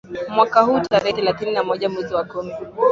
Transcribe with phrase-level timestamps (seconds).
[0.29, 2.53] mwaka huu tarehe thelathini na moja mwezi wa kumi